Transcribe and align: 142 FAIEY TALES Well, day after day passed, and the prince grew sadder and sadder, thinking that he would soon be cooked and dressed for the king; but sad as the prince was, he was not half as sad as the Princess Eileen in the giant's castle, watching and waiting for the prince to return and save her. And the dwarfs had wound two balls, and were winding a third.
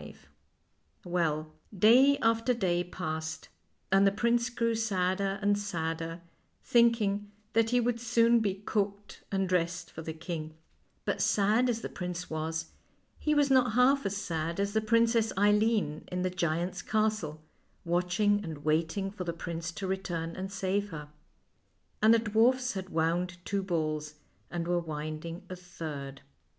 142 0.00 0.16
FAIEY 0.16 1.02
TALES 1.02 1.12
Well, 1.12 1.52
day 1.78 2.16
after 2.22 2.54
day 2.54 2.82
passed, 2.82 3.50
and 3.92 4.06
the 4.06 4.10
prince 4.10 4.48
grew 4.48 4.74
sadder 4.74 5.38
and 5.42 5.58
sadder, 5.58 6.22
thinking 6.64 7.30
that 7.52 7.68
he 7.68 7.80
would 7.80 8.00
soon 8.00 8.40
be 8.40 8.54
cooked 8.54 9.22
and 9.30 9.46
dressed 9.46 9.90
for 9.90 10.00
the 10.00 10.14
king; 10.14 10.54
but 11.04 11.20
sad 11.20 11.68
as 11.68 11.82
the 11.82 11.90
prince 11.90 12.30
was, 12.30 12.68
he 13.18 13.34
was 13.34 13.50
not 13.50 13.72
half 13.74 14.06
as 14.06 14.16
sad 14.16 14.58
as 14.58 14.72
the 14.72 14.80
Princess 14.80 15.34
Eileen 15.36 16.08
in 16.10 16.22
the 16.22 16.30
giant's 16.30 16.80
castle, 16.80 17.42
watching 17.84 18.42
and 18.42 18.64
waiting 18.64 19.10
for 19.10 19.24
the 19.24 19.34
prince 19.34 19.70
to 19.72 19.86
return 19.86 20.30
and 20.34 20.50
save 20.50 20.88
her. 20.92 21.10
And 22.00 22.14
the 22.14 22.18
dwarfs 22.20 22.72
had 22.72 22.88
wound 22.88 23.36
two 23.44 23.62
balls, 23.62 24.14
and 24.50 24.66
were 24.66 24.80
winding 24.80 25.42
a 25.50 25.56
third. 25.56 26.22